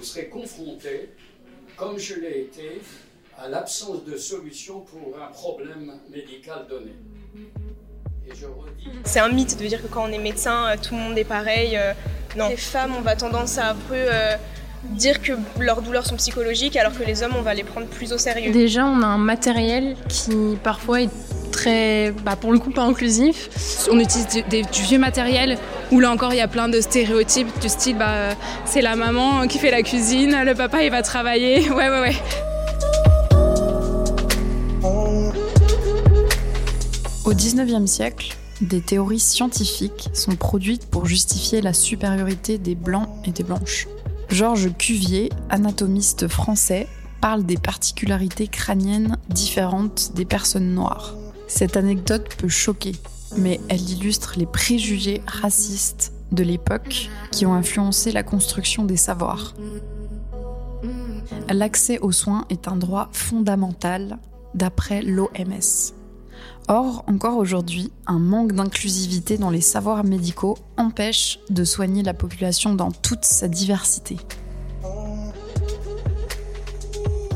[0.00, 1.10] vous serez confronté,
[1.76, 2.80] comme je l'ai été,
[3.36, 6.92] à l'absence de solution pour un problème médical donné.
[9.04, 11.24] C'est un mythe de dire que quand on est médecin, euh, tout le monde est
[11.24, 11.76] pareil.
[11.76, 11.92] Euh,
[12.34, 14.36] non, les femmes, on va tendance à un peu euh,
[14.84, 18.12] dire que leurs douleurs sont psychologiques, alors que les hommes, on va les prendre plus
[18.14, 18.52] au sérieux.
[18.52, 21.10] Déjà, on a un matériel qui parfois est
[21.60, 23.86] très, bah, pour le coup, pas inclusif.
[23.92, 25.58] On utilise du, du, vieux matériel
[25.92, 29.46] où là encore, il y a plein de stéréotypes du style, bah, c'est la maman
[29.46, 31.68] qui fait la cuisine, le papa, il va travailler.
[31.70, 32.16] Ouais, ouais, ouais.
[37.24, 43.30] Au XIXe siècle, des théories scientifiques sont produites pour justifier la supériorité des blancs et
[43.30, 43.86] des blanches.
[44.30, 46.88] Georges Cuvier, anatomiste français,
[47.20, 51.14] parle des particularités crâniennes différentes des personnes noires.
[51.50, 52.92] Cette anecdote peut choquer,
[53.36, 59.54] mais elle illustre les préjugés racistes de l'époque qui ont influencé la construction des savoirs.
[61.50, 64.18] L'accès aux soins est un droit fondamental
[64.54, 65.92] d'après l'OMS.
[66.68, 72.76] Or, encore aujourd'hui, un manque d'inclusivité dans les savoirs médicaux empêche de soigner la population
[72.76, 74.16] dans toute sa diversité.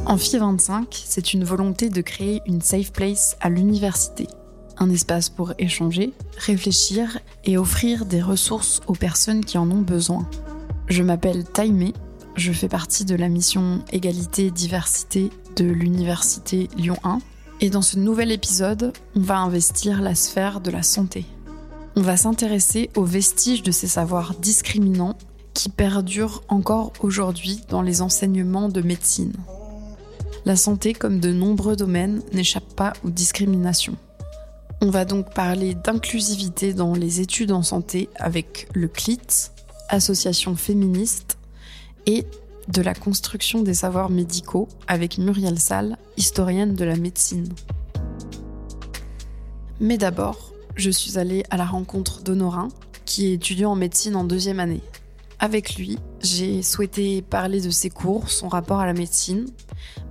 [0.06, 4.26] En FI 25, c'est une volonté de créer une safe place à l'université,
[4.76, 10.28] un espace pour échanger, réfléchir et offrir des ressources aux personnes qui en ont besoin.
[10.88, 11.94] Je m'appelle Taimé,
[12.36, 17.20] je fais partie de la mission Égalité-Diversité de l'Université Lyon 1
[17.62, 21.24] et dans ce nouvel épisode, on va investir la sphère de la santé.
[21.96, 25.16] On va s'intéresser aux vestiges de ces savoirs discriminants
[25.54, 29.32] qui perdurent encore aujourd'hui dans les enseignements de médecine.
[30.46, 33.96] La santé, comme de nombreux domaines, n'échappe pas aux discriminations.
[34.82, 39.50] On va donc parler d'inclusivité dans les études en santé avec le CLIT,
[39.88, 41.38] association féministe,
[42.04, 42.26] et
[42.68, 47.48] de la construction des savoirs médicaux avec Muriel Salle, historienne de la médecine.
[49.80, 52.68] Mais d'abord, je suis allée à la rencontre d'Honorin,
[53.06, 54.82] qui est étudiant en médecine en deuxième année.
[55.38, 59.46] Avec lui, j'ai souhaité parler de ses cours, son rapport à la médecine,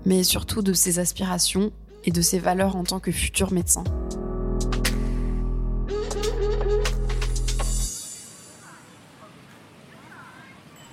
[0.06, 1.72] mais surtout de ses aspirations
[2.06, 3.84] et de ses valeurs en tant que futur médecin.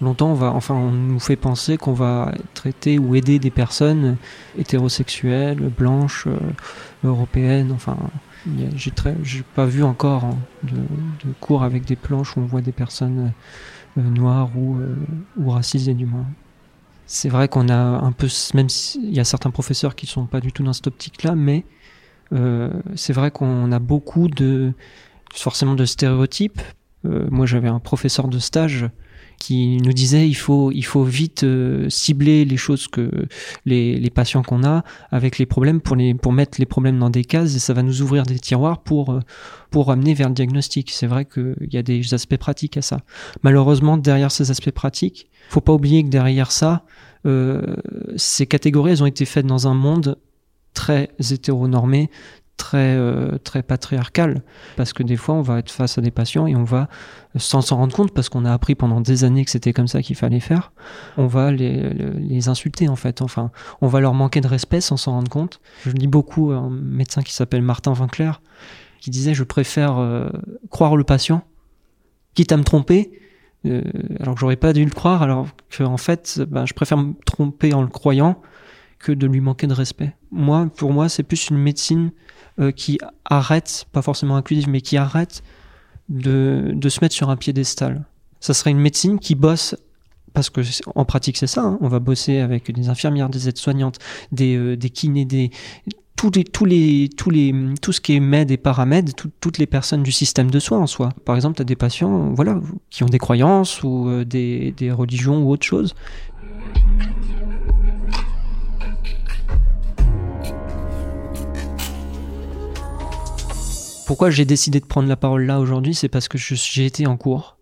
[0.01, 4.17] longtemps, on va, enfin, on nous fait penser qu'on va traiter ou aider des personnes
[4.59, 6.39] hétérosexuelles, blanches, euh,
[7.05, 7.73] européennes.
[7.73, 7.97] Enfin,
[8.77, 13.33] j'ai pas vu encore hein, de, cours avec des planches où on voit des personnes
[13.99, 14.95] euh, noires ou, euh,
[15.37, 16.27] ou racisées du moins.
[17.07, 20.41] C'est vrai qu'on a un peu, même s'il y a certains professeurs qui sont pas
[20.41, 21.65] du tout dans cette optique-là, mais
[22.95, 24.73] c'est vrai qu'on a beaucoup de,
[25.35, 26.63] forcément de stéréotypes.
[27.03, 28.89] moi, j'avais un professeur de stage
[29.41, 33.11] qui nous disait il faut il faut vite euh, cibler les choses que
[33.65, 37.09] les, les patients qu'on a avec les problèmes pour les pour mettre les problèmes dans
[37.09, 39.21] des cases et ça va nous ouvrir des tiroirs pour euh,
[39.71, 40.91] pour amener vers le diagnostic.
[40.91, 43.01] C'est vrai qu'il y a des aspects pratiques à ça.
[43.43, 46.85] Malheureusement derrière ces aspects pratiques, faut pas oublier que derrière ça,
[47.27, 47.77] euh,
[48.17, 50.19] ces catégories elles ont été faites dans un monde
[50.75, 52.11] très hétéronormé,
[52.61, 54.43] très euh, très patriarcal
[54.77, 56.89] parce que des fois on va être face à des patients et on va
[57.37, 60.03] sans s'en rendre compte parce qu'on a appris pendant des années que c'était comme ça
[60.03, 60.73] qu'il fallait faire
[61.17, 61.89] on va les,
[62.19, 63.23] les, insulter en fait.
[63.23, 63.51] Enfin
[63.81, 65.61] on va leur manquer de respect sans s'en rendre compte.
[65.87, 68.33] Je lis beaucoup un médecin qui s'appelle Martin Winkler
[69.01, 70.29] qui disait je préfère euh,
[70.69, 71.43] croire le patient
[72.35, 73.11] quitte à me tromper
[73.65, 73.83] euh,
[74.21, 77.15] alors que j'aurais pas dû le croire alors que en fait ben, je préfère me
[77.25, 78.43] tromper en le croyant
[78.99, 80.15] que de lui manquer de respect.
[80.31, 82.13] Moi pour moi c'est plus une médecine
[82.61, 85.43] euh, qui arrête, pas forcément inclusive, mais qui arrête
[86.09, 88.05] de, de, se mettre sur un piédestal.
[88.41, 89.77] Ça serait une médecine qui bosse
[90.33, 90.61] parce que
[90.95, 91.79] en pratique c'est ça, hein.
[91.81, 93.99] on va bosser avec des infirmières, des aides-soignantes,
[94.31, 95.51] des, euh, des kinés, des
[96.17, 99.67] tous les, tous les, tous les, tout ce qui est med et paramède, toutes les
[99.67, 101.09] personnes du système de soins en soi.
[101.25, 102.61] Par exemple, tu as des patients voilà,
[102.91, 105.95] qui ont des croyances ou euh, des, des religions ou autre chose.
[114.11, 117.17] Pourquoi j'ai décidé de prendre la parole là aujourd'hui, c'est parce que j'ai été en
[117.17, 117.59] cours.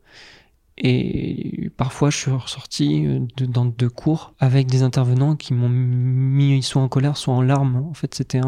[0.78, 6.62] Et parfois, je suis ressorti euh, dans de cours avec des intervenants qui m'ont mis
[6.62, 7.84] soit en colère, soit en larmes.
[7.90, 8.40] En fait, c'était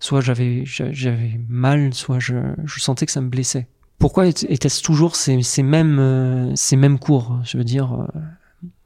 [0.00, 2.34] soit j'avais, j'avais mal, soit je,
[2.78, 3.68] sentais que ça me blessait.
[3.98, 8.20] Pourquoi était-ce toujours ces, mêmes, euh, ces mêmes cours Je veux dire, euh,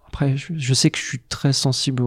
[0.08, 2.02] après, je, sais que je suis très sensible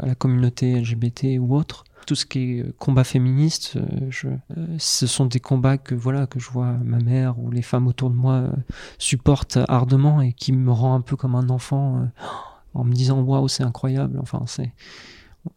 [0.00, 4.10] à la communauté LGBT ou autre tout ce qui est euh, combat féministe, euh,
[4.56, 7.86] euh, ce sont des combats que voilà que je vois ma mère ou les femmes
[7.86, 8.50] autour de moi
[8.98, 12.08] supportent ardemment et qui me rend un peu comme un enfant.
[12.74, 14.18] en me disant waouh, c'est incroyable.
[14.20, 14.72] Enfin, c'est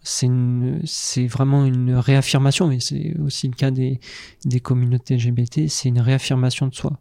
[0.04, 4.00] c'est vraiment une réaffirmation, mais c'est aussi le cas des,
[4.46, 7.00] des communautés LGBT, c'est une réaffirmation de soi.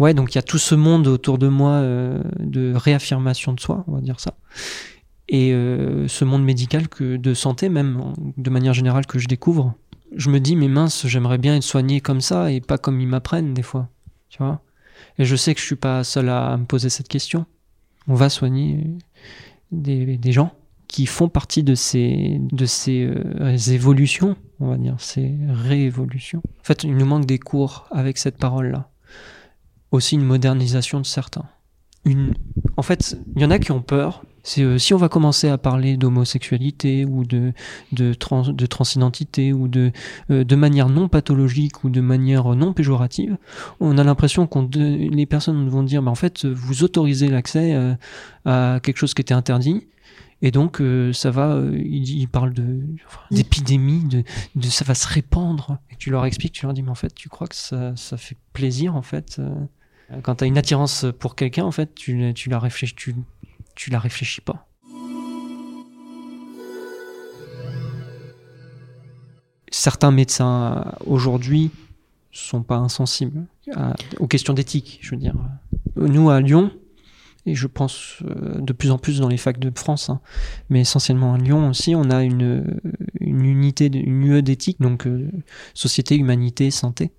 [0.00, 3.84] Ouais, donc il y a tout ce monde autour de moi de réaffirmation de soi,
[3.86, 4.34] on va dire ça.
[5.34, 9.74] Et euh, ce monde médical, que, de santé même, de manière générale, que je découvre,
[10.14, 13.08] je me dis, mais mince, j'aimerais bien être soigné comme ça et pas comme ils
[13.08, 13.88] m'apprennent des fois.
[14.28, 14.62] Tu vois?
[15.18, 17.46] Et je sais que je suis pas seul à, me poser cette question.
[18.06, 18.86] On va soigner
[19.72, 20.52] des, gens
[20.86, 26.42] qui font partie de ces, de ces euh, évolutions, on va dire, ces réévolutions.
[26.60, 28.88] En fait, il nous manque des cours avec cette parole-là.
[29.90, 31.48] Aussi une modernisation de certains.
[32.04, 32.34] Une...
[32.76, 35.48] En fait, il y en a qui ont peur c'est euh, si on va commencer
[35.48, 37.52] à parler d'homosexualité ou de,
[37.92, 39.90] de, trans, de transidentité ou de,
[40.30, 43.38] euh, de manière non pathologique ou de manière non péjorative,
[43.80, 47.94] on a l'impression que les personnes vont dire, bah, en fait, vous autorisez l'accès euh,
[48.44, 49.88] à quelque chose qui était interdit.
[50.42, 50.82] Et donc,
[51.14, 52.80] ça va, il, parle de,
[53.30, 54.24] d'épidémie, de,
[54.56, 55.78] de, ça va se répandre.
[55.90, 58.18] Et tu leur expliques, tu leur dis, mais en fait, tu crois que ça, ça
[58.18, 59.40] fait plaisir, en fait
[60.22, 63.14] quand tu as une attirance pour quelqu'un, en fait, tu, tu la réfléchis, tu,
[63.74, 64.66] tu la réfléchis pas.
[69.70, 71.70] Certains médecins aujourd'hui
[72.30, 73.46] sont pas insensibles
[74.18, 75.34] aux questions d'éthique, je veux dire.
[75.96, 76.70] Nous à Lyon,
[77.46, 80.20] et je pense euh, de plus en plus dans les facs de France, hein,
[80.70, 82.80] mais essentiellement à Lyon aussi, on a une,
[83.20, 85.30] une unité, une UE d'éthique, donc euh,
[85.74, 87.12] société, humanité, santé.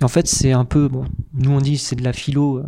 [0.00, 2.64] Et en fait, c'est un peu, bon, nous on dit c'est de la philo, euh,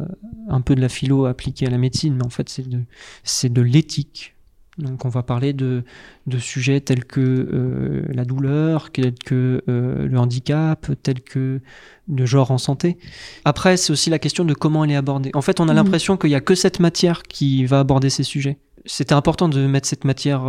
[0.49, 2.81] un peu de la philo appliquée à la médecine, mais en fait c'est de,
[3.23, 4.35] c'est de l'éthique.
[4.77, 5.85] Donc on va parler de,
[6.27, 11.61] de sujets tels que euh, la douleur, tels que euh, le handicap, tels que
[12.09, 12.99] le genre en santé.
[13.45, 15.31] Après, c'est aussi la question de comment elle est abordée.
[15.35, 15.77] En fait, on a mmh.
[15.77, 18.59] l'impression qu'il n'y a que cette matière qui va aborder ces sujets.
[18.85, 20.43] C'était important de mettre cette matière,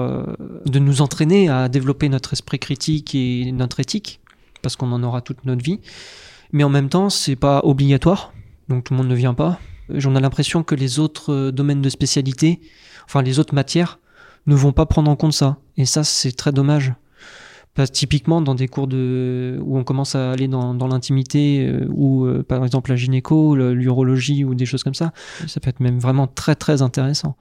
[0.65, 4.19] de nous entraîner à développer notre esprit critique et notre éthique,
[4.61, 5.79] parce qu'on en aura toute notre vie
[6.55, 8.31] mais en même temps, c'est pas obligatoire,
[8.69, 9.59] donc tout le monde ne vient pas.
[9.89, 12.61] J'en ai l'impression que les autres euh, domaines de spécialité,
[13.05, 13.99] enfin les autres matières,
[14.47, 15.57] ne vont pas prendre en compte ça.
[15.75, 16.93] Et ça, c'est très dommage.
[17.73, 22.23] Parce typiquement, dans des cours de, où on commence à aller dans, l'intimité, euh, ou
[22.23, 25.11] euh, par exemple la gynéco, l'urologie ou des choses comme ça,
[25.47, 27.35] ça peut être même vraiment très très intéressant.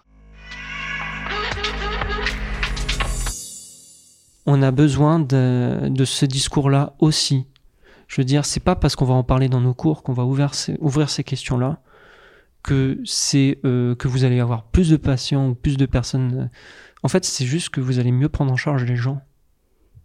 [4.45, 7.47] On a besoin de, de ce discours-là aussi
[8.09, 10.25] je veux dire, c'est pas parce qu'on va en parler dans nos cours qu'on va
[10.25, 11.81] ouvrir ces, questions-là
[12.63, 16.51] que c'est euh, que vous allez avoir plus de patients ou plus de personnes.
[17.03, 19.21] En fait, c'est juste que vous allez mieux prendre en charge les gens.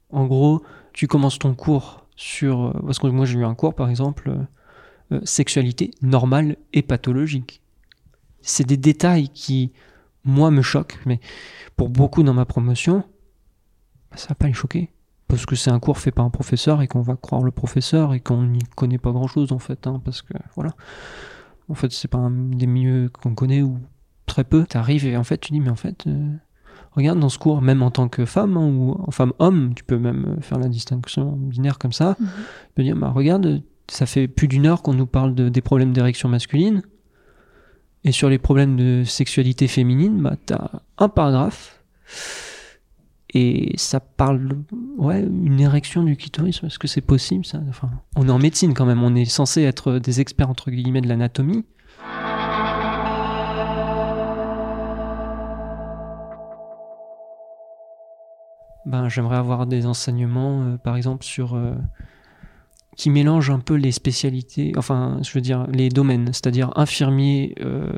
[0.10, 3.74] En gros, tu commences ton cours sur euh, parce que moi j'ai eu un cours
[3.74, 4.36] par exemple
[5.12, 7.62] euh, sexualité normale et pathologique.
[8.42, 9.72] C'est des détails qui
[10.26, 11.20] moi me choquent, mais
[11.78, 13.04] pour beaucoup dans ma promotion,
[14.16, 14.90] ça va pas les choquer
[15.30, 18.14] parce que c'est un cours fait par un professeur et qu'on va croire le professeur
[18.16, 20.72] et qu'on n'y connaît pas grand chose en fait, hein, parce que voilà.
[21.70, 23.78] En fait, c'est pas un des milieux qu'on connaît ou
[24.26, 24.66] très peu.
[24.66, 26.34] T'arrives et en fait, tu dis, mais en fait, euh,
[26.94, 30.00] regarde dans ce cours, même en tant que femme hein, ou en femme-homme, tu peux
[30.00, 32.18] même faire la distinction binaire comme ça.
[32.20, 32.28] Mhm.
[32.28, 35.62] Tu peux dire, bah, regarde, ça fait plus d'une heure qu'on nous parle de, des
[35.62, 36.82] problèmes d'érection masculine.
[38.04, 41.84] Et sur les problèmes de sexualité féminine, bah, t'as un paragraphe
[43.34, 44.58] et ça parle
[44.98, 47.62] ouais une érection du clitoris est-ce que c'est possible ça.
[47.70, 49.04] Enfin on est en médecine quand même.
[49.04, 51.66] On est censé être des experts entre guillemets de l'anatomie.
[58.86, 61.76] Ben j'aimerais avoir des enseignements euh, par exemple sur euh,
[62.96, 66.28] qui mélangent un peu les spécialités enfin je veux dire les domaines.
[66.34, 67.92] C'est-à-dire infirmier euh,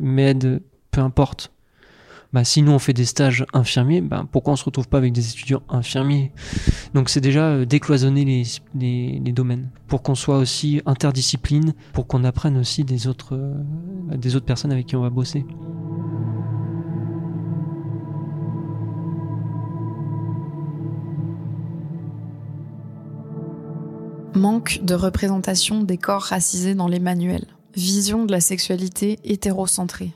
[0.00, 1.52] med peu importe
[2.32, 5.12] bah, si nous on fait des stages infirmiers, bah, pourquoi on se retrouve pas avec
[5.12, 6.30] des étudiants infirmiers?
[6.92, 8.24] Donc c'est déjà euh, décloisonner
[8.74, 13.54] les, domaines pour qu'on soit aussi interdiscipline, pour qu'on apprenne aussi euh,
[14.16, 15.46] des autres personnes avec qui on va bosser.
[24.34, 27.46] Manque de représentation des corps racisés dans les manuels.
[27.74, 30.12] Vision de la sexualité hétérocentrée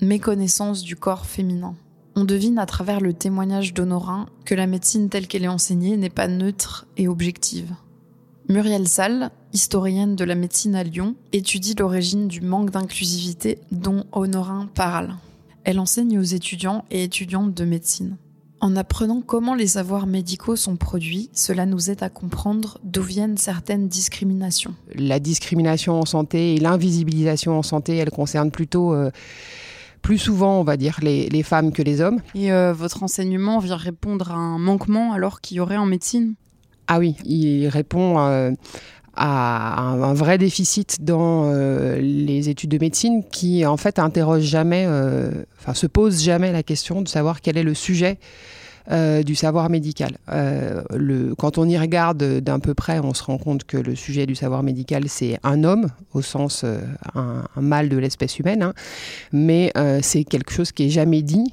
[0.00, 1.74] méconnaissance du corps féminin.
[2.14, 6.08] On devine à travers le témoignage d'Honorin que la médecine telle qu'elle est enseignée n'est
[6.08, 7.74] pas neutre et objective.
[8.48, 14.68] Muriel Salle, historienne de la médecine à Lyon, étudie l'origine du manque d'inclusivité dont Honorin
[14.74, 15.16] parle.
[15.64, 18.16] Elle enseigne aux étudiants et étudiantes de médecine.
[18.60, 23.36] En apprenant comment les savoirs médicaux sont produits, cela nous aide à comprendre d'où viennent
[23.36, 24.74] certaines discriminations.
[24.94, 29.10] La discrimination en santé et l'invisibilisation en santé, elles concernent plutôt euh,
[30.06, 32.20] plus souvent, on va dire, les, les femmes que les hommes.
[32.36, 36.34] Et euh, votre enseignement vient répondre à un manquement alors qu'il y aurait en médecine?
[36.86, 38.52] Ah oui, il répond euh,
[39.16, 44.42] à un, un, vrai déficit dans euh, les études de médecine qui, en fait, interroge
[44.42, 44.86] jamais,
[45.58, 48.20] enfin, se pose jamais la question de savoir quel est le sujet
[48.90, 50.18] euh, du savoir médical.
[50.30, 50.82] Euh,
[51.38, 54.34] quand on y regarde d'un peu près, on se rend compte que le sujet du
[54.34, 56.80] savoir médical, c'est un homme, au sens euh,
[57.14, 58.74] un, mâle de l'espèce humaine, hein,
[59.32, 61.52] mais c'est quelque chose qui est jamais dit.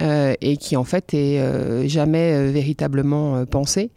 [0.00, 3.90] et qui en fait est jamais véritablement pensé.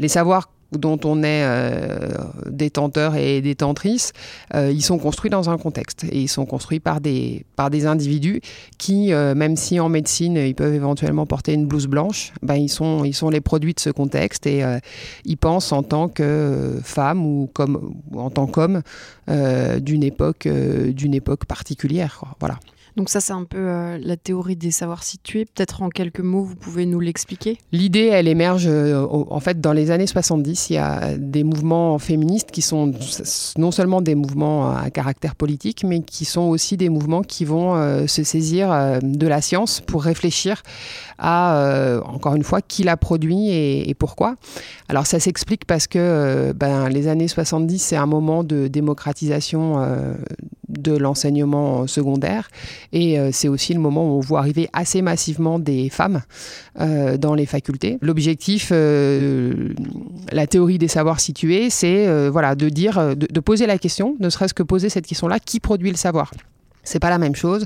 [0.00, 2.08] Les savoirs dont on est euh,
[2.48, 4.12] détenteur et détentrice,
[4.54, 7.86] euh, ils sont construits dans un contexte et ils sont construits par des, par des
[7.86, 8.40] individus
[8.78, 12.68] qui, euh, même si en médecine ils peuvent éventuellement porter une blouse blanche, ben, ils,
[12.68, 14.62] sont, ils sont les produits de ce contexte et
[15.24, 18.82] ils pensent en tant que femme ou, comme, ou en tant qu'homme
[19.28, 22.16] d'une époque, d'une époque particulière.
[22.20, 22.36] Quoi.
[22.40, 22.58] Voilà.
[22.96, 25.46] Donc ça, c'est un peu euh, la théorie des savoirs situés.
[25.46, 27.58] Peut-être en quelques mots, vous pouvez nous l'expliquer?
[27.72, 31.98] L'idée, elle émerge, euh, en fait, dans les années 70, il y a des mouvements
[31.98, 32.92] féministes qui sont
[33.58, 37.74] non seulement des mouvements à caractère politique, mais qui sont aussi des mouvements qui vont
[37.74, 40.62] euh, se saisir euh, de la science pour réfléchir
[41.18, 44.36] à, euh, encore une fois, qui l'a produit et, pourquoi.
[44.88, 49.78] Alors ça s'explique parce que ben, les années 70, c'est un moment de démocratisation
[50.68, 52.48] de l'enseignement secondaire.
[52.92, 56.22] Et c'est aussi le moment où on voit arriver assez massivement des femmes
[56.76, 57.98] dans les facultés.
[58.02, 63.78] L'objectif, la théorie des savoirs situés, c'est euh, voilà, de dire, de, de poser la
[63.78, 66.30] question, ne serait-ce que poser cette question-là, qui produit le savoir?
[66.84, 67.64] C'est pas la même chose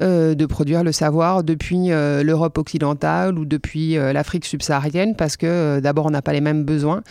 [0.00, 5.36] euh, de produire le savoir depuis euh, l'Europe occidentale ou depuis euh, l'Afrique subsaharienne parce
[5.36, 7.02] que euh, d'abord on n'a pas les mêmes besoins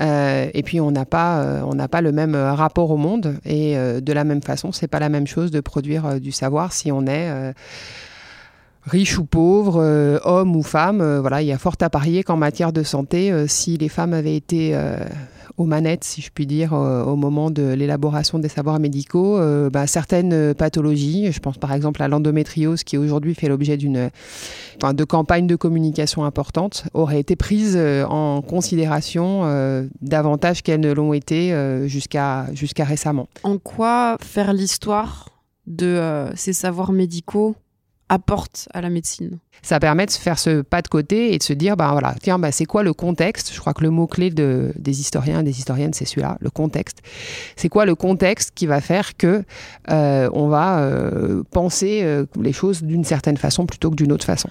[0.00, 3.38] euh, et puis on n'a pas euh, on n'a pas le même rapport au monde
[3.44, 6.30] et euh, de la même façon c'est pas la même chose de produire euh, du
[6.30, 7.54] savoir si on est
[8.86, 11.90] euh, riche ou pauvre, euh, homme ou femme, euh, voilà, il y a fort à
[11.90, 14.96] parier qu'en matière de santé, euh, si les femmes avaient été euh,
[15.56, 19.38] aux manettes, si je puis dire, au moment de l'élaboration des savoirs médicaux,
[19.70, 24.08] bah, certaines pathologies, je pense par exemple à l'endométriose qui aujourd'hui fait l'objet d'une
[24.82, 29.42] de campagnes de communication importantes, auraient été prises en considération
[30.00, 31.54] davantage qu'elles ne l'ont été
[31.86, 33.28] jusqu'à jusqu'à récemment.
[33.42, 35.28] En quoi faire l'histoire
[35.66, 37.56] de ces savoirs médicaux
[38.12, 39.38] apporte à la médecine.
[39.62, 42.14] Ça permet de se faire ce pas de côté et de se dire bah voilà
[42.20, 43.52] tiens bah c'est quoi le contexte?
[43.54, 46.50] Je crois que le mot clé de, des historiens et des historiennes c'est celui-là le
[46.50, 46.98] contexte.
[47.56, 49.44] C'est quoi le contexte qui va faire que
[49.90, 54.26] euh, on va euh, penser euh, les choses d'une certaine façon plutôt que d'une autre
[54.26, 54.50] façon?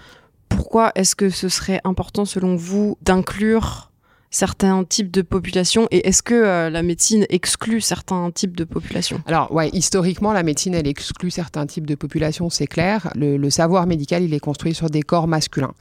[0.50, 3.91] Pourquoi est-ce que ce serait important selon vous d'inclure
[4.32, 9.22] certains types de populations et est-ce que euh, la médecine exclut certains types de populations?
[9.28, 13.12] Alors ouais, historiquement la médecine elle exclut certains types de populations, c'est clair.
[13.16, 15.74] Le, savoir médical il est construit sur des corps masculins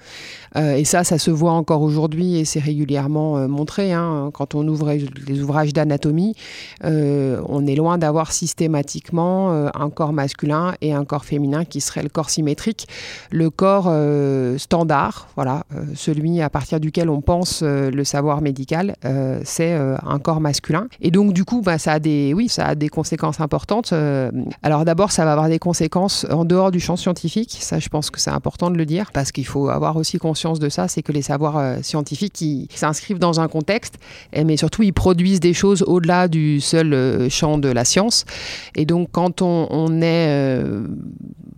[0.57, 3.93] euh, et ça ça se voit encore aujourd'hui et c'est régulièrement euh, montré.
[3.93, 6.35] Hein, quand on ouvre les ouvrages d'anatomie,
[6.83, 12.09] on est loin d'avoir systématiquement un corps masculin et un corps féminin qui serait le
[12.09, 12.89] corps symétrique,
[13.31, 13.93] le corps
[14.59, 15.65] standard, voilà,
[15.95, 20.89] celui à partir duquel on pense le savoir médical, euh, c'est euh, un corps masculin.
[21.01, 23.93] Et donc du coup, bah, ça a des, oui, ça a des conséquences importantes.
[23.93, 24.31] Euh,
[24.63, 27.57] alors d'abord, ça va avoir des conséquences en dehors du champ scientifique.
[27.61, 30.59] Ça, je pense que c'est important de le dire parce qu'il faut avoir aussi conscience
[30.59, 30.89] de ça.
[30.89, 32.45] C'est que les savoirs scientifiques,
[32.75, 33.99] s'inscrivent dans un contexte,
[34.35, 38.25] mais surtout ils produisent des choses au-delà du seul champ de la science.
[38.75, 40.61] Et donc quand on, est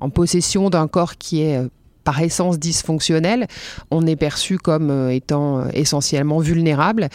[0.00, 1.60] en possession d'un corps qui est
[2.02, 3.46] par essence dysfonctionnel,
[3.90, 7.08] on est perçu comme euh, étant euh, essentiellement vulnérable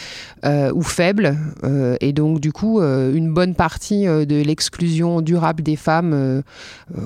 [0.44, 1.36] euh, ou faible.
[2.00, 6.42] Et donc, du coup, une bonne partie de l'exclusion durable des femmes,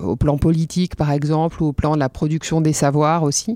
[0.03, 3.55] au plan politique par exemple, ou au plan de la production des savoirs aussi,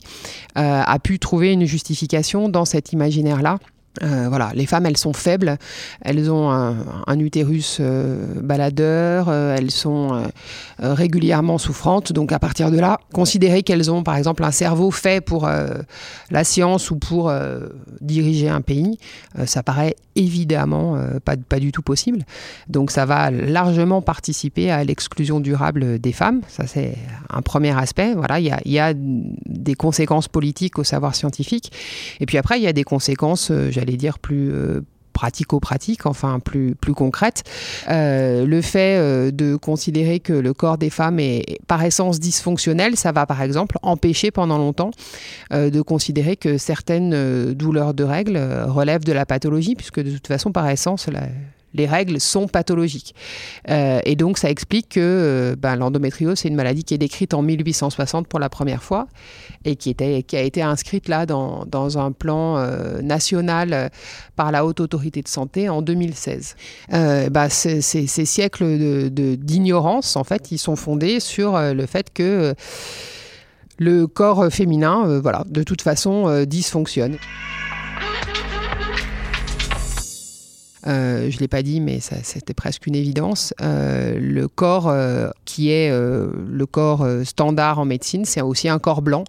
[0.54, 3.58] a pu trouver une justification dans cet imaginaire-là.
[4.02, 5.56] Euh, voilà, les femmes, elles sont faibles,
[6.02, 10.22] elles ont un, utérus euh, baladeur, euh, elles sont
[10.78, 12.12] régulièrement souffrantes.
[12.12, 15.48] Donc, à partir de là, considérer qu'elles ont, par exemple, un cerveau fait pour
[16.30, 17.32] la science ou pour
[18.00, 18.98] diriger un pays,
[19.46, 22.24] ça paraît évidemment pas, pas du tout possible.
[22.68, 26.42] Donc, ça va largement participer à l'exclusion durable des femmes.
[26.48, 26.96] Ça, c'est
[27.30, 28.14] un premier aspect.
[28.14, 31.72] Voilà, il y a, des conséquences politiques au savoir scientifique.
[32.20, 33.50] Et puis après, il y a des conséquences,
[33.92, 34.80] dire, plus euh,
[35.12, 37.44] pratico-pratiques, enfin plus, plus concrètes.
[37.88, 42.96] Euh, le fait euh, de considérer que le corps des femmes est par essence dysfonctionnel,
[42.96, 44.90] ça va par exemple empêcher pendant longtemps
[45.52, 50.52] de considérer que certaines douleurs de règles relèvent de la pathologie, puisque de toute façon,
[50.52, 51.28] par essence, la,
[51.76, 53.14] les règles sont pathologiques.
[53.70, 57.34] Euh, et donc ça explique que euh, ben, l'endométriose, c'est une maladie qui est décrite
[57.34, 59.06] en 1860 pour la première fois
[59.64, 63.90] et qui, était, a été inscrite là dans, un plan euh, national
[64.34, 66.56] par la Haute Autorité de Santé en 2016.
[66.90, 72.54] Ben, ces, siècles d'ignorance, en fait, ils sont fondés sur le fait que
[73.78, 77.18] le corps féminin, voilà, de toute façon, dysfonctionne.
[80.86, 83.54] Euh, je ne l'ai pas dit, mais c'était presque une évidence.
[83.60, 89.02] Euh, le corps euh, qui est le corps standard en médecine, c'est aussi un corps
[89.02, 89.24] blanc.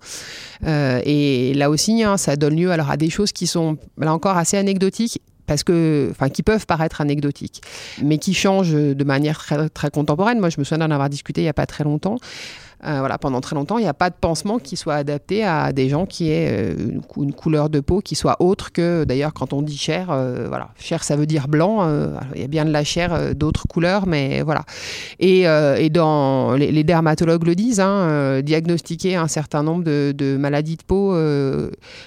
[0.66, 4.38] et là aussi, hein, ça donne lieu alors, à des choses qui sont là encore
[4.38, 7.62] assez anecdotiques parce que, enfin, qui peuvent paraître anecdotiques,
[8.04, 10.40] mais qui changent de manière très, très contemporaine.
[10.40, 12.18] Moi, je me souviens d'en avoir discuté il n'y a pas très longtemps.
[12.86, 15.74] Euh, voilà, pendant très longtemps, il n'y a pas de pansement qui soit adapté à
[15.74, 19.52] des gens qui aient euh, une, couleur de peau qui soit autre que, d'ailleurs, quand
[19.52, 21.88] on dit chair, euh, voilà, chair ça veut dire blanc,
[22.36, 24.64] il y a bien de la chair d'autres couleurs, mais voilà.
[25.20, 30.78] Et, et dans les, dermatologues le disent, hein, diagnostiquer un certain nombre de, de maladies
[30.78, 31.16] de peau,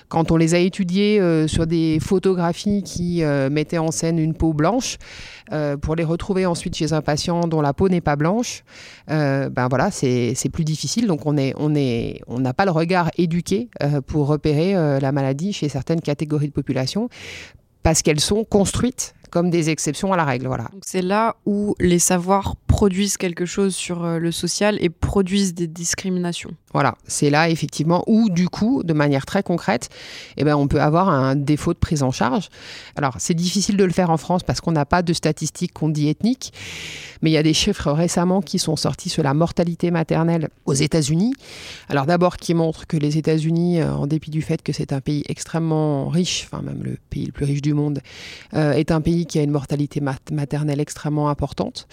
[0.08, 4.98] quand on les a étudiées sur des photographies qui mettaient en scène une peau blanche,
[5.80, 8.64] pour les retrouver ensuite chez un patient dont la peau n'est pas blanche,
[9.08, 11.06] ben voilà, c'est plus difficile.
[11.06, 16.00] Donc on n'a pas le regard éduqué euh, pour repérer euh, la maladie chez certaines
[16.00, 17.08] catégories de population
[17.82, 20.46] parce qu'elles sont construites comme des exceptions à la règle.
[20.46, 20.68] Voilà.
[20.82, 25.66] c'est là où les savoirs produisent quelque chose sur euh, le social et produisent des
[25.66, 26.50] discriminations.
[26.72, 29.88] Voilà, c'est là effectivement où du coup, de manière très concrète,
[30.36, 32.48] eh ben, on peut avoir un défaut de prise en charge.
[32.96, 35.88] Alors c'est difficile de le faire en France parce qu'on n'a pas de statistiques qu'on
[35.88, 36.52] dit ethniques,
[37.22, 40.74] mais il y a des chiffres récemment qui sont sortis sur la mortalité maternelle aux
[40.74, 41.32] États-Unis.
[41.88, 45.00] Alors d'abord qui montrent que les États-Unis, euh, en dépit du fait que c'est un
[45.00, 48.00] pays extrêmement riche, enfin même le pays le plus riche du monde,
[48.54, 50.00] euh, est un pays qui a une mortalité
[50.30, 51.86] maternelle extrêmement importante.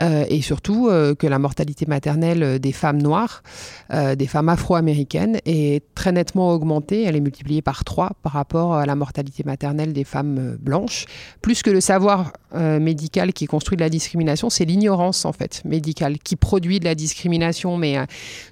[0.00, 0.88] Euh, et surtout
[1.18, 3.42] que la mortalité maternelle des femmes noires
[3.90, 7.04] des femmes afro-américaines est très nettement augmentée.
[7.04, 11.06] Elle est multipliée par 3 par rapport à la mortalité maternelle des femmes euh, blanches.
[11.42, 15.62] Plus que le savoir euh, médical qui construit de la discrimination, c'est l'ignorance en fait
[15.64, 17.76] médicale qui produit de la discrimination.
[17.76, 18.04] Mais euh,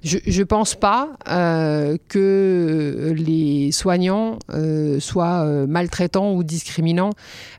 [0.03, 1.09] je ne pense pas
[2.09, 4.37] que les soignants
[4.99, 7.11] soient maltraitants ou discriminants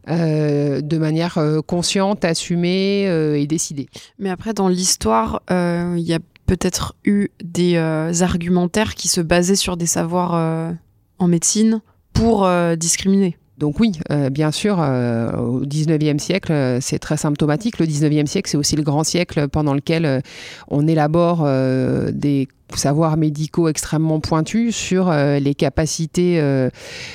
[0.08, 3.04] de manière consciente, assumée
[3.38, 3.88] et décidée.
[4.18, 9.56] Mais après, dans l'histoire, il y a peut-être eu des euh, argumentaires qui se basaient
[9.56, 10.72] sur des savoirs euh,
[11.18, 11.80] en médecine
[12.12, 13.36] pour euh, discriminer.
[13.64, 13.92] Donc oui,
[14.30, 17.78] bien sûr, au 19e siècle, c'est très symptomatique.
[17.78, 20.20] Le 19e siècle, c'est aussi le grand siècle pendant lequel
[20.68, 21.48] on élabore
[22.12, 22.46] des
[22.76, 26.70] savoirs médicaux extrêmement pointus sur euh, les capacités euh,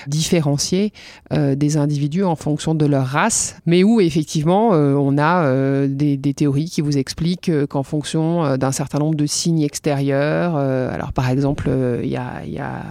[0.08, 0.94] différenciées
[1.34, 6.70] euh, des individus en fonction de leur race, mais où effectivement on a des, théories
[6.70, 11.70] qui vous expliquent qu'en fonction d'un certain nombre de signes extérieurs, alors par exemple
[12.04, 12.82] il y a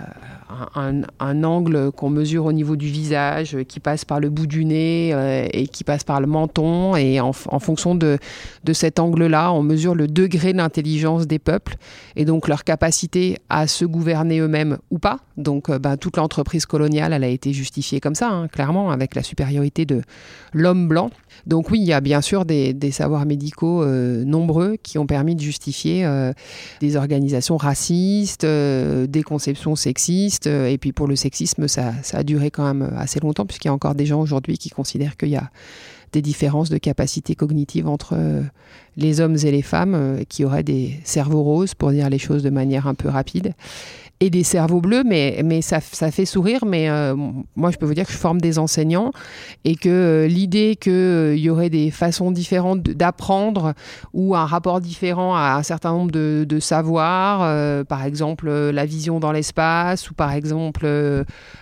[0.74, 5.10] un, angle qu'on mesure au niveau du visage, qui passe par le bout du nez
[5.52, 6.96] et qui passe par le menton.
[6.96, 8.18] Et en, fonction de,
[8.64, 11.76] de cet angle-là, on mesure le degré d'intelligence des peuples
[12.16, 15.20] et donc leur capacité à se gouverner eux-mêmes ou pas.
[15.36, 19.14] Donc euh, ben, toute l'entreprise coloniale, elle a été justifiée comme ça, hein, clairement, avec
[19.14, 20.02] la supériorité de
[20.52, 21.10] l'homme blanc.
[21.46, 25.36] Donc oui, il y a bien sûr des, savoirs médicaux euh, nombreux qui ont permis
[25.36, 26.32] de justifier euh,
[26.80, 30.37] des organisations racistes, des conceptions sexistes.
[30.46, 33.70] Et puis pour le sexisme, ça, ça a duré quand même assez longtemps, puisqu'il y
[33.70, 35.50] a encore des gens aujourd'hui qui considèrent qu'il y a
[36.12, 38.42] des différences de capacité cognitive entre euh,
[38.96, 42.42] les hommes et les femmes euh, qui auraient des cerveaux roses, pour dire les choses
[42.42, 43.54] de manière un peu rapide
[44.20, 46.64] et des cerveaux bleus, mais, mais ça, ça fait sourire.
[46.66, 47.14] Mais euh,
[47.54, 49.12] moi, je peux vous dire que je forme des enseignants
[49.64, 53.74] et que euh, l'idée qu'il euh, y aurait des façons différentes d'apprendre
[54.12, 59.30] ou un rapport différent à un certain nombre de, savoirs, par exemple la vision dans
[59.30, 60.86] l'espace ou par exemple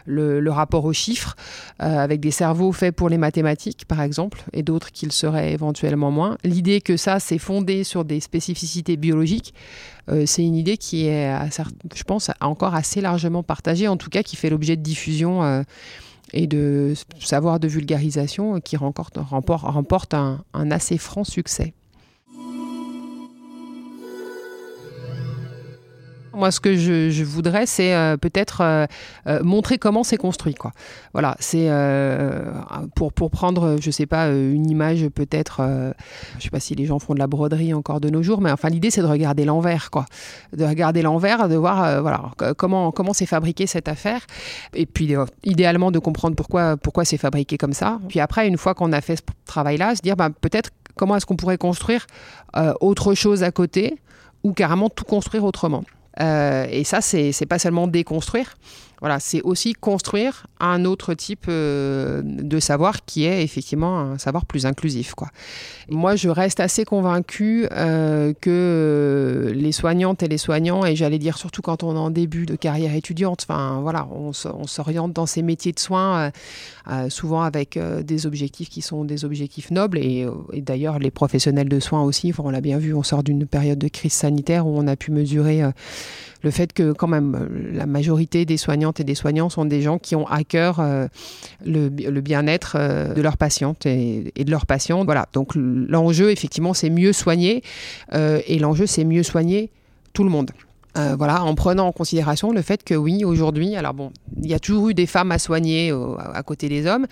[0.07, 1.37] le, rapport aux chiffres,
[1.79, 6.11] avec des cerveaux faits pour les mathématiques, par exemple, et d'autres qui le seraient éventuellement
[6.11, 6.39] moins.
[6.45, 9.53] L'idée que ça, c'est fondé sur des spécificités biologiques,
[10.09, 11.33] euh, c'est une idée qui est,
[11.95, 15.63] je pense, encore assez largement partagée, en tout cas qui fait l'objet de diffusion euh,
[16.33, 21.75] et de savoir de vulgarisation qui remporte, remporte un assez franc succès.
[26.37, 28.87] Moi, ce que je, voudrais, c'est euh, peut-être euh,
[29.27, 30.53] euh, montrer comment c'est construit.
[30.53, 30.73] Quoi.
[31.15, 31.71] Voilà, c'est
[32.95, 35.63] pour, pour prendre, je sais pas, une image peut-être,
[36.39, 38.51] je sais pas si les gens font de la broderie encore de nos jours, mais
[38.51, 40.05] enfin l'idée c'est de regarder l'envers, quoi,
[40.55, 44.21] de regarder l'envers, de voir voilà comment comment c'est fabriqué cette affaire,
[44.75, 47.99] et puis idéalement de comprendre pourquoi pourquoi c'est fabriqué comme ça.
[48.09, 51.25] Puis après, une fois qu'on a fait ce travail-là, se dire bah, peut-être comment est-ce
[51.25, 52.07] qu'on pourrait construire
[52.81, 53.99] autre chose à côté
[54.43, 55.83] ou carrément tout construire autrement.
[56.21, 58.57] Euh, et ça, c'est pas seulement déconstruire,
[59.01, 64.47] voilà, c'est aussi construire un autre type euh, de savoir qui est effectivement un savoir
[64.47, 65.15] plus inclusif.
[65.91, 71.37] Moi, je reste assez convaincue euh, que les soignantes et les soignants, et j'allais dire
[71.37, 75.73] surtout quand on est en début de carrière étudiante, voilà, on, s'oriente dans ces métiers
[75.73, 76.31] de soins,
[77.09, 81.81] souvent avec des objectifs qui sont des objectifs nobles, et, et d'ailleurs les professionnels de
[81.81, 84.87] soins aussi, on l'a bien vu, on sort d'une période de crise sanitaire où on
[84.87, 85.63] a pu mesurer
[86.47, 89.99] le fait que quand même la majorité des soignantes et des soignants sont des gens
[89.99, 91.09] qui ont à cœur euh,
[91.65, 91.89] le,
[92.21, 95.05] bien-être euh, de leurs patientes et, de leurs patients.
[95.05, 97.65] Voilà, donc l'enjeu effectivement c'est mieux soigner
[98.15, 99.71] euh, et l'enjeu c'est mieux soigner
[100.13, 100.53] tout le monde.
[100.97, 104.55] Euh, voilà, en prenant en considération le fait que oui, aujourd'hui, alors bon, il y
[104.55, 105.93] a toujours eu des femmes à soigner
[106.33, 107.07] à côté des hommes,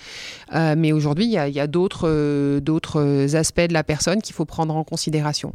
[0.54, 4.46] euh, mais aujourd'hui, il y a, d'autres, euh, d'autres aspects de la personne qu'il faut
[4.46, 5.52] prendre en considération.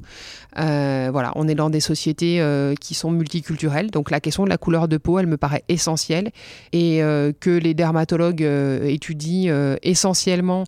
[0.56, 2.44] voilà, on est dans des sociétés
[2.80, 6.32] qui sont multiculturelles, donc la question de la couleur de peau, elle me paraît essentielle,
[6.72, 7.00] et
[7.40, 8.48] que les dermatologues
[8.84, 10.66] étudient essentiellement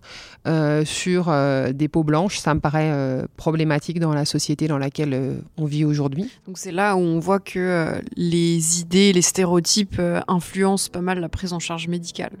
[0.84, 1.32] sur
[1.72, 6.30] des peaux blanches, ça me paraît problématique dans la société dans laquelle on vit aujourd'hui.
[6.46, 10.90] Donc c'est là où on voit que que euh, les idées, les stéréotypes euh, influencent
[10.90, 12.32] pas mal la prise en charge médicale.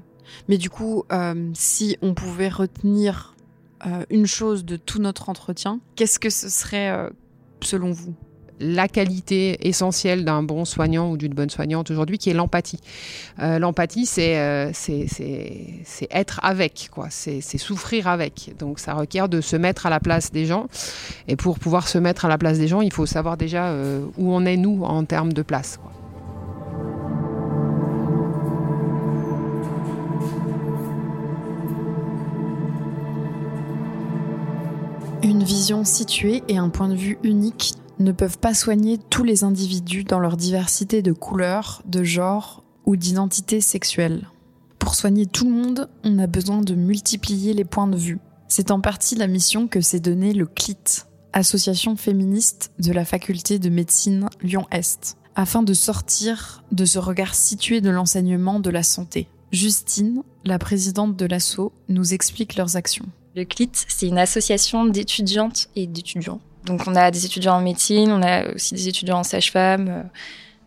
[0.48, 3.34] Mais du coup, euh, si on pouvait retenir
[4.10, 7.10] une chose de tout notre entretien, qu'est-ce que ce serait
[7.60, 8.14] selon vous?
[8.62, 12.78] La qualité essentielle d'un bon soignant ou d'une bonne soignante aujourd'hui, qui est l'empathie.
[13.40, 17.08] Euh, l'empathie, euh, c'est être avec, quoi.
[17.10, 18.54] C'est souffrir avec.
[18.58, 20.68] Donc ça requiert de se mettre à la place des gens.
[21.28, 24.06] Et pour pouvoir se mettre à la place des gens, il faut savoir déjà euh,
[24.16, 25.78] où on est, nous, en termes de place.
[35.24, 39.44] Une vision située et un point de vue unique ne peuvent pas soigner tous les
[39.44, 44.28] individus dans leur diversité de couleurs, de genre ou d'identité sexuelle.
[44.78, 48.18] Pour soigner tout le monde, on a besoin de multiplier les points de vue.
[48.48, 53.58] C'est en partie la mission que s'est donnée le CLIT, association féministe de la faculté
[53.58, 59.28] de médecine Lyon-Est, afin de sortir de ce regard situé de l'enseignement de la santé.
[59.52, 63.06] Justine, la présidente de l'ASSO, nous explique leurs actions.
[63.36, 68.10] Le CLIT, c'est une association d'étudiantes et d'étudiants donc on a des étudiants en médecine,
[68.12, 69.88] on a aussi des étudiants en sage-femme.
[69.88, 70.02] Euh,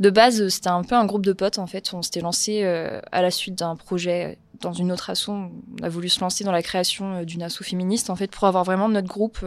[0.01, 1.93] de base, c'était un peu un groupe de potes en fait.
[1.93, 5.29] On s'était lancé euh, à la suite d'un projet dans une autre asso.
[5.29, 8.45] On a voulu se lancer dans la création euh, d'une asso féministe en fait pour
[8.45, 9.39] avoir vraiment notre groupe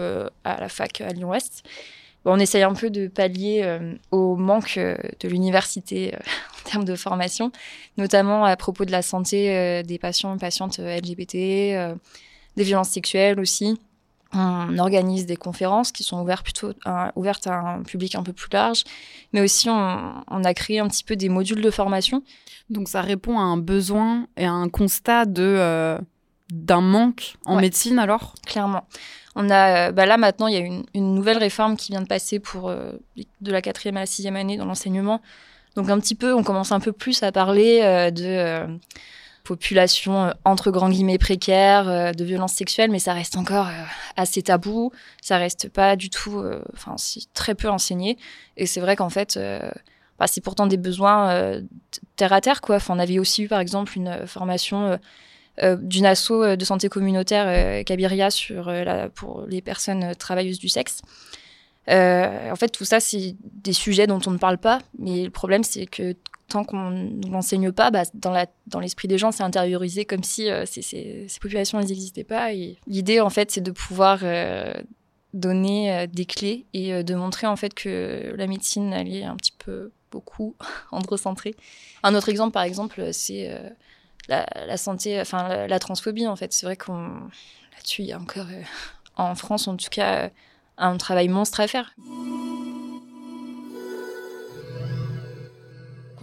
[0.44, 1.64] à la fac à Lyon-Ouest.
[2.24, 3.78] on essaye un peu de pallier
[4.10, 6.14] au manque de l'université
[6.66, 7.52] en termes de formation,
[7.98, 11.32] notamment à propos de la santé des patients et patientes LGBT,
[12.56, 13.78] des violences sexuelles aussi
[14.34, 16.72] on organise des conférences qui sont ouvertes plutôt
[17.16, 18.84] ouvertes à un public un peu plus large,
[19.32, 22.22] mais aussi on, a créé un petit peu des modules de formation.
[22.68, 25.98] Donc ça répond à un besoin et à un constat de euh,
[26.52, 28.34] d'un manque en médecine alors?
[28.46, 28.86] Clairement.
[29.34, 32.02] On a, euh, bah là maintenant, il y a une, une, nouvelle réforme qui vient
[32.02, 32.92] de passer pour euh,
[33.40, 35.22] de la quatrième à la sixième année dans l'enseignement.
[35.76, 38.78] Donc un petit peu, on commence un peu plus à parler de
[39.48, 43.84] population euh, entre grands guillemets précaire, euh, de violences sexuelles, mais ça reste encore euh,
[44.16, 44.92] assez tabou.
[45.22, 46.42] Ça reste pas du tout,
[46.74, 46.96] enfin,
[47.34, 48.18] très peu enseigné.
[48.56, 49.38] Et c'est vrai qu'en fait,
[50.18, 51.60] bah, c'est pourtant des besoins
[52.16, 52.76] terre à terre, quoi.
[52.76, 54.98] Enfin, on avait aussi eu, par exemple, une formation
[55.62, 61.02] d'une asso de santé communautaire Cabiria sur la, pour les personnes travailleuses du sexe.
[61.88, 65.62] en fait, tout ça, c'est des sujets dont on ne parle pas, mais le problème,
[65.62, 66.16] c'est que
[66.48, 70.64] tant qu'on ne l'enseigne pas, bah, dans l'esprit des gens, c'est intériorisé comme si euh,
[70.66, 72.50] ces, populations n'existaient pas.
[72.86, 74.72] L'idée, en fait, c'est de pouvoir euh,
[75.34, 79.36] donner euh, des clés et de montrer en fait que la médecine, elle est un
[79.36, 80.56] petit peu beaucoup
[80.90, 81.54] androcentrée.
[82.02, 83.54] Un autre exemple, par exemple, c'est
[84.28, 86.26] la, santé, enfin la, la, transphobie.
[86.26, 87.08] En fait, c'est vrai qu'on
[87.74, 88.46] là-dessus, il y a encore,
[89.16, 90.30] en France, en tout cas,
[90.78, 91.94] un travail monstre à faire.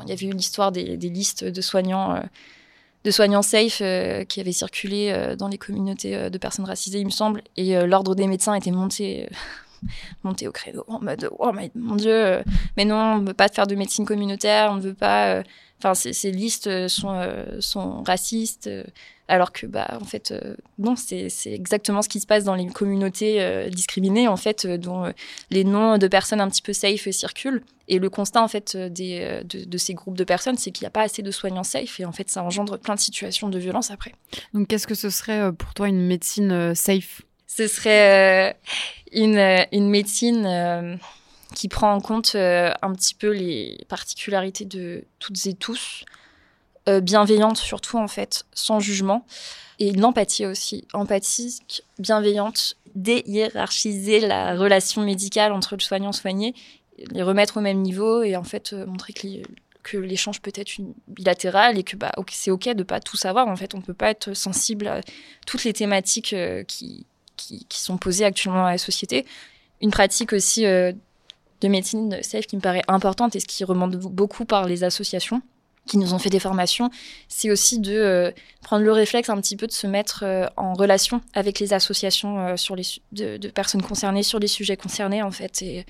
[0.05, 2.21] Il y avait eu l'histoire des, listes de soignants, euh,
[3.03, 7.05] de soignants safe euh, qui avaient circulé euh, dans les communautés de personnes racisées, il
[7.05, 9.29] me semble, et l'ordre des médecins était monté
[10.23, 12.43] monter au credo en mode oh mon dieu,
[12.77, 15.43] mais non, on ne veut pas faire de médecine communautaire, on ne veut pas.
[15.85, 17.21] Enfin, ces, listes sont,
[17.59, 18.69] sont racistes
[19.27, 20.33] alors que bah en fait
[20.77, 25.11] non c'est exactement ce qui se passe dans les communautés discriminées en fait dont
[25.49, 27.63] les noms de personnes un petit peu safe circulent.
[27.87, 30.87] Et le constat en fait des, de, de, ces groupes de personnes c'est qu'il n'y
[30.87, 33.59] a pas assez de soignants safe et en fait ça engendre plein de situations de
[33.59, 34.13] violence après.
[34.53, 37.21] Donc qu'est-ce que ce serait pour toi une médecine safe?
[37.55, 38.53] Ce serait euh,
[39.13, 40.97] une, euh, une, médecine euh,
[41.53, 46.05] qui prend en compte un petit peu les particularités de toutes et tous,
[46.87, 49.25] bienveillante surtout en fait, sans jugement,
[49.79, 56.55] et l'empathie aussi, empathique, bienveillante, déhiérarchiser la relation médicale entre le soignant et soigné,
[57.11, 59.27] les remettre au même niveau et en fait montrer que
[59.85, 60.71] que l'échange peut être
[61.07, 63.47] bilatéral et que bah, c'est ok de pas tout savoir.
[63.47, 65.01] En fait, on peut pas être sensible à
[65.45, 66.35] toutes les thématiques
[66.67, 67.05] qui,
[67.37, 69.25] qui, sont posées actuellement à la société.
[69.81, 70.91] Une pratique aussi euh,
[71.65, 75.41] de médecine safe qui me paraît importante et ce qui remonte beaucoup par les associations
[75.87, 76.89] qui nous ont fait des formations,
[77.27, 78.31] c'est aussi de euh,
[78.63, 82.57] prendre le réflexe un petit peu de se mettre euh, en relation avec les associations
[82.57, 85.85] sur les de, de, personnes concernées sur les sujets concernés en fait et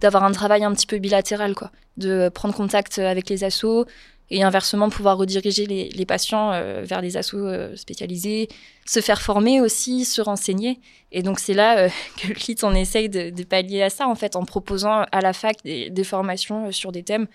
[0.00, 3.86] d'avoir un travail un petit peu bilatéral quoi, de prendre contact avec les assos,
[4.30, 8.48] et inversement pouvoir rediriger les, les patients euh, vers des assos euh, spécialisés,
[8.84, 10.80] se faire former aussi, se renseigner.
[11.12, 11.88] Et donc c'est là euh,
[12.20, 15.20] que le KIT on essaye de, de, pallier à ça en fait en proposant à
[15.20, 17.26] la fac des, des formations sur des thèmes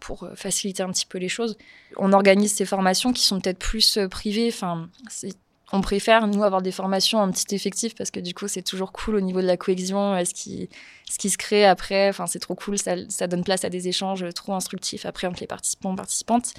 [0.00, 1.56] pour faciliter un petit peu les choses.
[1.96, 4.48] On organise ces formations qui sont peut-être plus privées.
[4.48, 5.36] Enfin, c'est
[5.72, 8.92] on préfère, nous, avoir des formations en petit effectif parce que du coup, c'est toujours
[8.92, 10.68] cool au niveau de la cohésion, ce qui,
[11.10, 12.10] ce qui se crée après.
[12.10, 15.46] Enfin, c'est trop cool, ça, donne place à des échanges trop instructifs après entre les
[15.46, 16.52] participants participantes.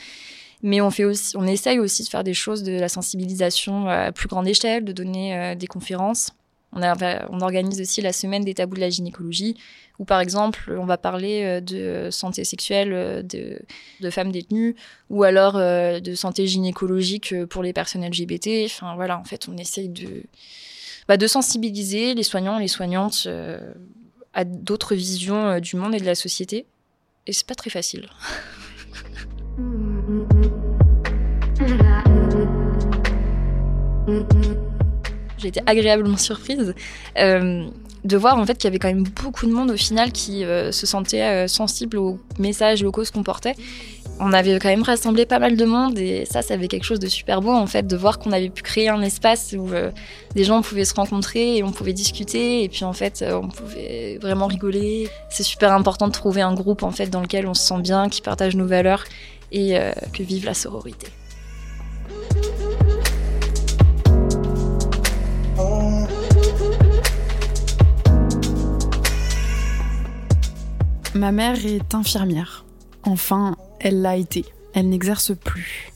[0.63, 4.11] Mais on, fait aussi, on essaye aussi de faire des choses de la sensibilisation à
[4.11, 6.31] plus grande échelle, de donner euh, des conférences.
[6.75, 9.55] On, organise aussi la semaine des tabous de la gynécologie,
[9.99, 14.75] où par exemple, on va parler euh, de santé sexuelle euh, de, femmes détenues,
[15.09, 18.65] ou alors euh, de santé gynécologique pour les personnes LGBT.
[18.65, 20.23] Enfin voilà, en fait, on essaye de,
[21.07, 23.27] bah, sensibiliser les soignants les soignantes
[24.33, 26.65] à d'autres visions du monde et de la société.
[27.27, 28.07] Et c'est pas très facile.
[35.43, 36.73] j'ai été agréablement surprise
[37.19, 37.67] euh,
[38.03, 40.43] de voir en fait qu'il y avait quand même beaucoup de monde au final qui
[40.43, 43.55] euh, se sentait euh, sensible aux messages et aux causes qu'on portait.
[44.19, 46.99] On avait quand même rassemblé pas mal de monde et ça, ça avait quelque chose
[46.99, 49.69] de super beau en fait de voir qu'on avait pu créer un espace où
[50.35, 54.19] des gens pouvaient se rencontrer et on pouvait discuter et puis en fait on pouvait
[54.21, 55.09] vraiment rigoler.
[55.29, 58.07] C'est super important de trouver un groupe en fait dans lequel on se sent bien,
[58.07, 59.03] qui partage nos valeurs
[59.51, 59.79] et
[60.13, 61.07] que vive la sororité.
[71.15, 72.65] Ma mère est infirmière.
[73.03, 74.45] Enfin, elle l'a été.
[74.73, 75.91] Elle n'exerce plus.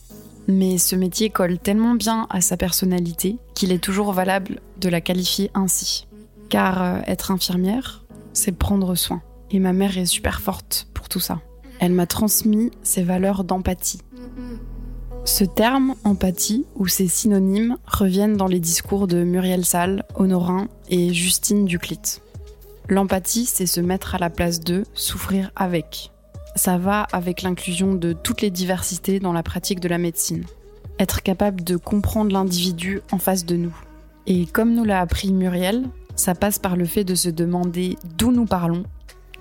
[0.47, 5.01] Mais ce métier colle tellement bien à sa personnalité qu'il est toujours valable de la
[5.01, 6.07] qualifier ainsi.
[6.49, 9.23] Car euh, être infirmière, c'est prendre soin.
[9.49, 11.41] Et ma mère est super forte pour tout ça.
[11.79, 14.01] Elle m'a transmis ses valeurs d'empathie.
[15.25, 21.13] Ce terme, empathie, ou ses synonymes, reviennent dans les discours de Muriel Salle, Honorin et
[21.13, 22.21] Justine Duclit.
[22.89, 26.11] L'empathie, c'est se mettre à la place d'eux, souffrir avec.
[26.55, 30.45] Ça va avec l'inclusion de toutes les diversités dans la pratique de la médecine.
[30.97, 33.75] Être capable de comprendre l'individu en face de nous.
[34.25, 35.83] Et comme nous l'a appris Muriel,
[36.15, 38.83] ça passe par le fait de se demander d'où nous parlons,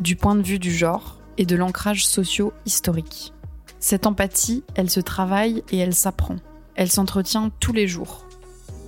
[0.01, 3.33] du point de vue du genre et de l'ancrage socio-historique.
[3.79, 6.37] Cette empathie, elle se travaille et elle s'apprend.
[6.75, 8.27] Elle s'entretient tous les jours.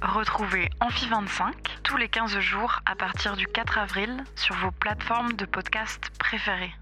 [0.00, 5.44] Retrouvez Amphi25 tous les 15 jours à partir du 4 avril sur vos plateformes de
[5.44, 6.72] podcast préférées.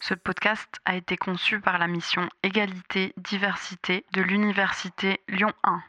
[0.00, 5.82] Ce podcast a été conçu par la mission Égalité-Diversité de l'Université Lyon 1.